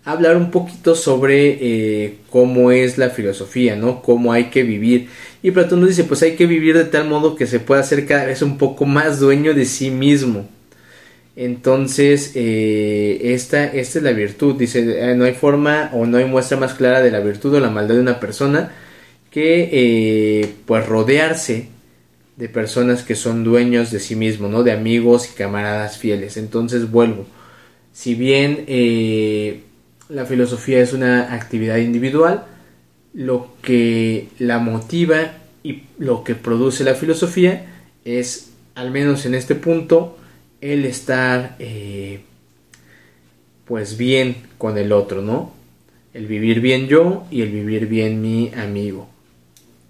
hablar 0.07 0.37
un 0.37 0.51
poquito 0.51 0.95
sobre 0.95 1.57
eh, 1.59 2.15
cómo 2.29 2.71
es 2.71 2.97
la 2.97 3.09
filosofía, 3.09 3.75
¿no? 3.75 4.01
Cómo 4.01 4.31
hay 4.31 4.45
que 4.45 4.63
vivir. 4.63 5.09
Y 5.43 5.51
Platón 5.51 5.81
nos 5.81 5.89
dice, 5.89 6.05
pues 6.05 6.23
hay 6.23 6.37
que 6.37 6.45
vivir 6.47 6.77
de 6.77 6.85
tal 6.85 7.09
modo 7.09 7.35
que 7.35 7.45
se 7.45 7.59
pueda 7.59 7.83
ser 7.83 8.05
cada 8.05 8.25
vez 8.25 8.41
un 8.41 8.57
poco 8.57 8.85
más 8.85 9.19
dueño 9.19 9.53
de 9.53 9.65
sí 9.65 9.91
mismo. 9.91 10.47
Entonces, 11.35 12.31
eh, 12.35 13.19
esta, 13.33 13.65
esta 13.65 13.99
es 13.99 14.03
la 14.03 14.13
virtud. 14.13 14.55
Dice, 14.55 15.11
eh, 15.11 15.13
no 15.13 15.25
hay 15.25 15.33
forma 15.33 15.89
o 15.93 16.05
no 16.05 16.17
hay 16.17 16.25
muestra 16.25 16.57
más 16.57 16.73
clara 16.73 17.01
de 17.01 17.11
la 17.11 17.19
virtud 17.19 17.55
o 17.55 17.59
la 17.59 17.69
maldad 17.69 17.95
de 17.95 18.01
una 18.01 18.19
persona 18.21 18.71
que 19.29 20.55
pues 20.65 20.85
rodearse 20.87 21.67
de 22.37 22.49
personas 22.49 23.03
que 23.03 23.15
son 23.15 23.43
dueños 23.43 23.91
de 23.91 23.99
sí 23.99 24.15
mismo, 24.15 24.47
¿no? 24.47 24.63
De 24.63 24.71
amigos 24.71 25.29
y 25.29 25.35
camaradas 25.35 25.97
fieles. 25.97 26.37
Entonces 26.37 26.89
vuelvo. 26.89 27.25
Si 27.91 28.15
bien 28.15 28.63
la 30.09 30.25
filosofía 30.25 30.79
es 30.79 30.93
una 30.93 31.33
actividad 31.33 31.77
individual, 31.77 32.45
lo 33.13 33.53
que 33.61 34.29
la 34.39 34.59
motiva 34.59 35.33
y 35.63 35.83
lo 35.97 36.23
que 36.23 36.35
produce 36.35 36.83
la 36.83 36.95
filosofía 36.95 37.65
es, 38.05 38.51
al 38.75 38.91
menos 38.91 39.25
en 39.25 39.35
este 39.35 39.55
punto, 39.55 40.17
el 40.61 40.85
estar 40.85 41.55
eh, 41.59 42.21
pues 43.65 43.97
bien 43.97 44.37
con 44.57 44.77
el 44.77 44.91
otro, 44.91 45.21
¿no? 45.21 45.53
El 46.13 46.25
vivir 46.25 46.61
bien 46.61 46.87
yo 46.87 47.25
y 47.29 47.41
el 47.41 47.51
vivir 47.51 47.87
bien 47.87 48.21
mi 48.21 48.51
amigo. 48.55 49.09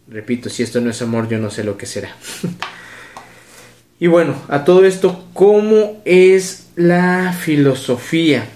Repito, 0.07 0.49
si 0.49 0.63
esto 0.63 0.81
no 0.81 0.89
es 0.89 1.01
amor, 1.01 1.29
yo 1.29 1.37
no 1.37 1.49
sé 1.49 1.63
lo 1.63 1.77
que 1.77 1.85
será. 1.85 2.15
y 3.99 4.07
bueno, 4.07 4.35
a 4.47 4.65
todo 4.65 4.85
esto, 4.85 5.25
¿cómo 5.33 6.01
es 6.05 6.69
la 6.75 7.33
filosofía? 7.33 8.47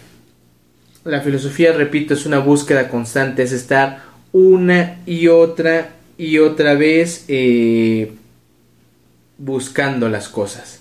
La 1.04 1.22
filosofía, 1.22 1.74
repito, 1.74 2.14
es 2.14 2.26
una 2.26 2.40
búsqueda 2.40 2.88
constante, 2.88 3.42
es 3.42 3.52
estar 3.52 4.04
una 4.32 5.00
y 5.06 5.28
otra 5.28 5.96
y 6.18 6.38
otra 6.38 6.76
vez 6.76 7.26
eh, 7.28 8.12
buscando 9.38 10.10
las 10.10 10.30
cosas. 10.30 10.80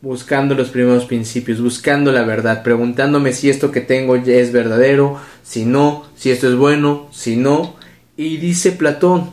buscando 0.00 0.54
los 0.54 0.68
primeros 0.68 1.06
principios, 1.06 1.60
buscando 1.60 2.12
la 2.12 2.22
verdad, 2.22 2.62
preguntándome 2.62 3.32
si 3.32 3.50
esto 3.50 3.72
que 3.72 3.80
tengo 3.80 4.14
es 4.14 4.52
verdadero, 4.52 5.18
si 5.42 5.64
no, 5.64 6.06
si 6.16 6.30
esto 6.30 6.48
es 6.48 6.54
bueno, 6.54 7.08
si 7.10 7.36
no. 7.36 7.74
Y 8.16 8.36
dice 8.36 8.72
Platón, 8.72 9.30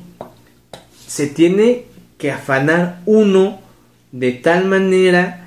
se 1.06 1.28
tiene 1.28 1.86
que 2.18 2.32
afanar 2.32 3.02
uno 3.06 3.60
de 4.12 4.32
tal 4.32 4.66
manera 4.66 5.45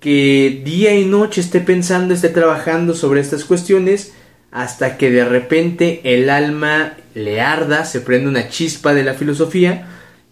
que 0.00 0.62
día 0.64 0.94
y 0.94 1.04
noche 1.04 1.40
esté 1.40 1.60
pensando, 1.60 2.14
esté 2.14 2.28
trabajando 2.28 2.94
sobre 2.94 3.20
estas 3.20 3.44
cuestiones, 3.44 4.12
hasta 4.50 4.96
que 4.96 5.10
de 5.10 5.24
repente 5.24 6.00
el 6.04 6.30
alma 6.30 6.94
le 7.14 7.40
arda, 7.40 7.84
se 7.84 8.00
prende 8.00 8.28
una 8.28 8.48
chispa 8.48 8.94
de 8.94 9.04
la 9.04 9.14
filosofía 9.14 9.88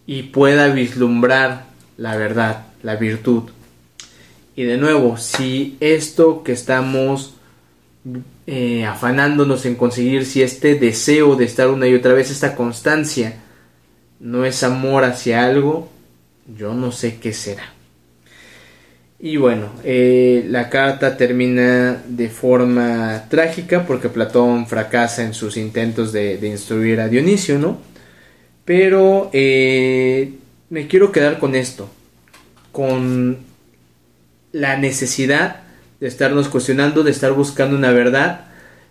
y 0.07 0.25
pueda 0.25 0.69
vislumbrar 0.69 1.67
la 1.97 2.17
verdad, 2.17 2.67
la 2.83 2.97
virtud. 2.97 3.45
Y 4.57 4.65
de 4.65 4.77
nuevo, 4.77 5.17
si 5.17 5.77
esto 5.81 6.43
que 6.43 6.53
estamos 6.53 7.35
eh, 8.47 8.85
afanándonos 8.85 9.67
en 9.67 9.75
conseguir, 9.75 10.27
si 10.27 10.43
este 10.43 10.75
deseo 10.75 11.37
de 11.37 11.45
estar 11.45 11.69
una 11.69 11.89
y 11.89 11.95
otra 11.95 12.13
vez, 12.13 12.31
esta 12.31 12.55
constancia, 12.55 13.41
no 14.21 14.45
es 14.45 14.63
amor 14.63 15.05
hacia 15.05 15.45
algo, 15.45 15.91
yo 16.57 16.75
no 16.75 16.93
sé 16.93 17.19
qué 17.19 17.33
será. 17.33 17.74
Y 19.19 19.37
bueno, 19.37 19.71
eh, 19.85 20.45
la 20.49 20.69
carta 20.69 21.17
termina 21.17 22.03
de 22.07 22.29
forma 22.29 23.25
trágica 23.31 23.87
porque 23.87 24.09
Platón 24.09 24.67
fracasa 24.67 25.23
en 25.23 25.35
sus 25.35 25.57
intentos 25.57 26.13
de, 26.13 26.39
instruir 26.47 27.01
a 27.01 27.09
Dionisio, 27.09 27.59
¿no? 27.59 27.79
Pero 28.65 29.31
eh, 29.33 30.33
me 30.69 30.89
quiero 30.89 31.13
quedar 31.13 31.39
con 31.39 31.55
esto, 31.55 31.89
con 32.73 33.39
la 34.53 34.77
necesidad 34.77 35.63
de 36.01 36.09
estarnos 36.09 36.49
cuestionando, 36.49 37.03
de 37.03 37.11
estar 37.11 37.33
buscando 37.33 37.77
una 37.77 37.93
verdad, 37.93 38.47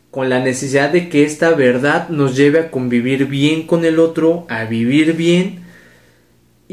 con 0.10 0.30
la 0.30 0.40
necesidad 0.40 0.90
de 0.90 1.10
que 1.10 1.26
esta 1.26 1.52
verdad 1.52 2.10
nos 2.10 2.36
lleve 2.36 2.60
a 2.60 2.72
convivir 2.72 3.26
bien 3.26 3.68
con 3.68 3.84
el 3.84 4.00
otro, 4.00 4.46
a 4.50 4.64
vivir 4.66 5.14
bien 5.14 5.63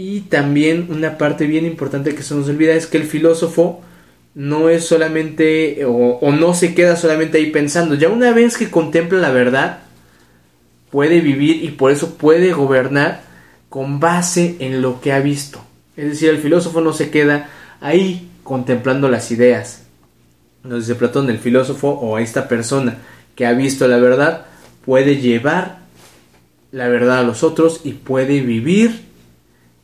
y 0.02 0.23
también 0.23 0.87
una 0.88 1.19
parte 1.19 1.47
bien 1.47 1.66
importante 1.66 2.14
que 2.14 2.23
se 2.23 2.35
nos 2.35 2.49
olvida 2.49 2.73
es 2.73 2.87
que 2.87 2.97
el 2.97 3.04
filósofo 3.04 3.83
no 4.35 4.71
es 4.71 4.87
solamente 4.87 5.85
o, 5.85 6.33
no 6.33 6.54
se 6.54 6.75
queda 6.75 6.97
solamente 6.97 7.37
ahí 7.37 7.50
pensando. 7.50 7.97
Ya 7.97 8.09
una 8.09 8.33
vez 8.33 8.57
que 8.57 8.71
contempla 8.71 9.19
la 9.19 9.30
verdad, 9.30 9.80
puede 10.90 11.21
vivir 11.21 11.62
y 11.62 11.73
por 11.73 11.90
eso 11.90 12.14
puede 12.14 12.54
gobernar 12.54 13.25
con 13.69 14.00
base 14.00 14.57
en 14.61 14.80
lo 14.80 15.02
que 15.02 15.12
ha 15.12 15.21
visto. 15.21 15.61
Es 15.99 16.09
decir, 16.09 16.30
el 16.30 16.38
filósofo 16.38 16.80
no 16.80 16.95
se 16.95 17.11
queda 17.11 17.50
ahí 17.83 18.30
contemplando 18.42 19.11
las 19.11 19.30
ideas. 19.30 19.83
Nos 20.64 20.87
dice 20.87 20.99
Platón, 20.99 21.28
el 21.28 21.38
filósofo 21.38 21.90
o 21.90 22.16
esta 22.16 22.49
persona 22.49 22.97
que 23.35 23.45
ha 23.45 23.52
visto 23.52 23.87
la 23.87 23.99
verdad 23.99 24.47
puede 24.83 25.16
llevar 25.16 25.80
la 26.73 26.88
verdad 26.88 27.19
a 27.19 27.23
los 27.23 27.42
otros 27.42 27.83
y 27.85 27.92
puede 27.92 28.40
vivir 28.40 29.10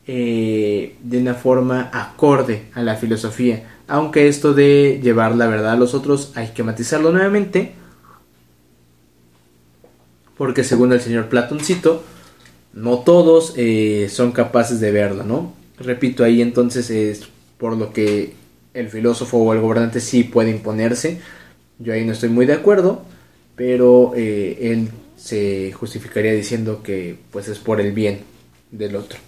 eh, 0.07 0.95
de 1.03 1.19
una 1.19 1.33
forma 1.33 1.89
acorde 1.91 2.67
a 2.73 2.81
la 2.81 2.95
filosofía. 2.95 3.81
Aunque 3.87 4.29
esto 4.29 4.53
de 4.53 5.01
llevar 5.03 5.35
la 5.35 5.47
verdad 5.47 5.73
a 5.73 5.77
los 5.77 5.93
otros 5.93 6.31
hay 6.35 6.49
que 6.49 6.63
matizarlo 6.63 7.11
nuevamente. 7.11 7.73
Porque 10.37 10.63
según 10.63 10.93
el 10.93 11.01
señor 11.01 11.27
Platoncito, 11.27 12.03
no 12.73 12.99
todos 12.99 13.53
eh, 13.57 14.07
son 14.09 14.31
capaces 14.31 14.79
de 14.79 14.91
verlo, 14.91 15.23
¿no? 15.23 15.53
Repito, 15.79 16.23
ahí 16.23 16.41
entonces 16.41 16.89
es 16.89 17.27
por 17.57 17.75
lo 17.75 17.91
que 17.91 18.33
el 18.73 18.89
filósofo 18.89 19.37
o 19.37 19.53
el 19.53 19.59
gobernante 19.59 19.99
sí 19.99 20.23
puede 20.23 20.51
imponerse. 20.51 21.19
Yo 21.79 21.93
ahí 21.93 22.05
no 22.05 22.13
estoy 22.13 22.29
muy 22.29 22.45
de 22.45 22.53
acuerdo, 22.53 23.03
pero 23.55 24.13
eh, 24.15 24.71
él 24.71 24.89
se 25.17 25.71
justificaría 25.73 26.33
diciendo 26.33 26.81
que 26.83 27.17
pues 27.31 27.47
es 27.47 27.57
por 27.57 27.81
el 27.81 27.91
bien 27.91 28.19
del 28.71 28.95
otro. 28.95 29.26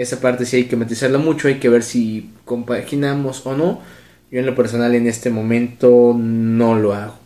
Esa 0.00 0.18
parte 0.18 0.46
sí 0.46 0.56
hay 0.56 0.64
que 0.64 0.76
matizarla 0.76 1.18
mucho, 1.18 1.46
hay 1.46 1.56
que 1.56 1.68
ver 1.68 1.82
si 1.82 2.30
compaginamos 2.46 3.44
o 3.44 3.54
no. 3.54 3.82
Yo 4.30 4.40
en 4.40 4.46
lo 4.46 4.54
personal 4.54 4.94
en 4.94 5.06
este 5.06 5.28
momento 5.28 6.16
no 6.18 6.74
lo 6.74 6.94
hago. 6.94 7.16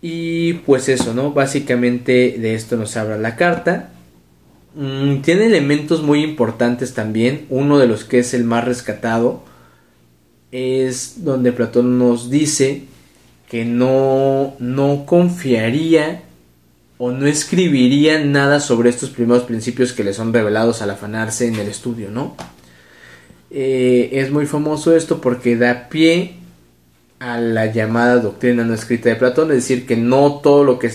Y 0.00 0.54
pues 0.54 0.88
eso, 0.88 1.12
¿no? 1.12 1.32
Básicamente 1.32 2.36
de 2.38 2.54
esto 2.54 2.78
nos 2.78 2.96
habla 2.96 3.18
la 3.18 3.36
carta. 3.36 3.90
Mm, 4.76 5.20
tiene 5.20 5.44
elementos 5.44 6.02
muy 6.02 6.24
importantes 6.24 6.94
también. 6.94 7.44
Uno 7.50 7.78
de 7.78 7.86
los 7.86 8.04
que 8.04 8.20
es 8.20 8.32
el 8.32 8.44
más 8.44 8.64
rescatado 8.64 9.44
es 10.52 11.22
donde 11.22 11.52
Platón 11.52 11.98
nos 11.98 12.30
dice 12.30 12.84
que 13.50 13.66
no, 13.66 14.54
no 14.58 15.04
confiaría 15.04 16.22
o 16.98 17.10
no 17.10 17.26
escribiría 17.26 18.24
nada 18.24 18.60
sobre 18.60 18.88
estos 18.88 19.10
primeros 19.10 19.44
principios 19.44 19.92
que 19.92 20.04
le 20.04 20.14
son 20.14 20.32
revelados 20.32 20.80
al 20.82 20.90
afanarse 20.90 21.46
en 21.46 21.56
el 21.56 21.68
estudio, 21.68 22.10
¿no? 22.10 22.34
Eh, 23.50 24.10
es 24.12 24.30
muy 24.30 24.46
famoso 24.46 24.96
esto 24.96 25.20
porque 25.20 25.56
da 25.56 25.88
pie 25.88 26.36
a 27.18 27.38
la 27.38 27.66
llamada 27.66 28.16
doctrina 28.16 28.64
no 28.64 28.74
escrita 28.74 29.08
de 29.08 29.16
Platón, 29.16 29.50
es 29.50 29.56
decir, 29.58 29.86
que 29.86 29.96
no 29.96 30.40
todo 30.42 30.64
lo 30.64 30.78
que 30.78 30.90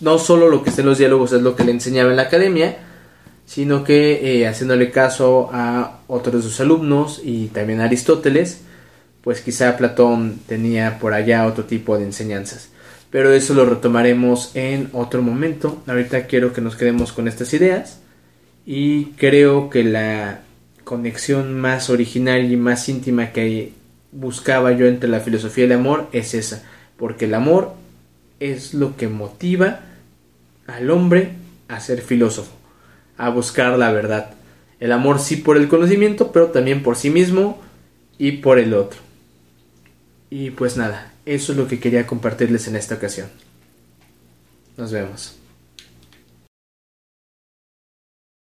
no 0.00 0.18
solo 0.18 0.48
lo 0.48 0.62
que 0.62 0.70
está 0.70 0.82
en 0.82 0.88
los 0.88 0.98
diálogos 0.98 1.32
es 1.32 1.42
lo 1.42 1.56
que 1.56 1.64
le 1.64 1.72
enseñaba 1.72 2.10
en 2.10 2.16
la 2.16 2.22
academia, 2.22 2.78
sino 3.46 3.82
que 3.82 4.40
eh, 4.40 4.46
haciéndole 4.46 4.90
caso 4.90 5.50
a 5.52 6.00
otros 6.06 6.36
de 6.36 6.42
sus 6.42 6.60
alumnos 6.60 7.20
y 7.24 7.48
también 7.48 7.80
a 7.80 7.84
Aristóteles, 7.84 8.60
pues 9.22 9.40
quizá 9.40 9.76
Platón 9.76 10.38
tenía 10.46 10.98
por 10.98 11.14
allá 11.14 11.46
otro 11.46 11.64
tipo 11.64 11.98
de 11.98 12.04
enseñanzas 12.04 12.68
pero 13.10 13.32
eso 13.32 13.54
lo 13.54 13.64
retomaremos 13.64 14.54
en 14.54 14.90
otro 14.92 15.22
momento. 15.22 15.82
Ahorita 15.86 16.26
quiero 16.26 16.52
que 16.52 16.60
nos 16.60 16.76
quedemos 16.76 17.12
con 17.12 17.28
estas 17.28 17.52
ideas 17.54 18.00
y 18.66 19.06
creo 19.16 19.70
que 19.70 19.84
la 19.84 20.42
conexión 20.84 21.58
más 21.58 21.90
original 21.90 22.50
y 22.50 22.56
más 22.56 22.88
íntima 22.88 23.32
que 23.32 23.72
buscaba 24.12 24.72
yo 24.72 24.86
entre 24.86 25.08
la 25.08 25.20
filosofía 25.20 25.64
y 25.64 25.66
el 25.66 25.72
amor 25.72 26.08
es 26.12 26.34
esa, 26.34 26.64
porque 26.96 27.26
el 27.26 27.34
amor 27.34 27.74
es 28.40 28.74
lo 28.74 28.96
que 28.96 29.08
motiva 29.08 29.80
al 30.66 30.90
hombre 30.90 31.32
a 31.68 31.80
ser 31.80 32.00
filósofo, 32.00 32.52
a 33.16 33.30
buscar 33.30 33.78
la 33.78 33.92
verdad. 33.92 34.30
El 34.80 34.92
amor 34.92 35.18
sí 35.18 35.36
por 35.36 35.56
el 35.56 35.68
conocimiento, 35.68 36.30
pero 36.32 36.48
también 36.48 36.82
por 36.82 36.96
sí 36.96 37.10
mismo 37.10 37.60
y 38.16 38.32
por 38.32 38.58
el 38.58 38.74
otro. 38.74 39.00
Y 40.30 40.50
pues 40.50 40.76
nada, 40.76 41.12
eso 41.34 41.52
es 41.52 41.58
lo 41.58 41.68
que 41.68 41.78
quería 41.78 42.06
compartirles 42.06 42.68
en 42.68 42.76
esta 42.76 42.94
ocasión. 42.94 43.28
Nos 44.76 44.92
vemos. 44.92 45.37